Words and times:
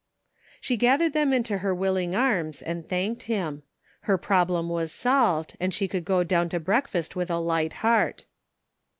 She 0.59 0.77
gathered 0.77 1.13
them 1.13 1.31
into 1.31 1.59
her 1.59 1.75
willing 1.75 2.15
arms 2.15 2.63
and 2.63 2.89
thanked 2.89 3.21
him. 3.29 3.61
Her 4.09 4.17
problem 4.17 4.67
was 4.67 4.91
solved, 4.91 5.55
and 5.59 5.71
she 5.71 5.87
could 5.87 6.05
go 6.05 6.23
down 6.23 6.49
to 6.49 6.59
breakfast 6.59 7.15
with 7.15 7.29
a 7.29 7.37
light 7.37 7.73
heart. 7.85 8.25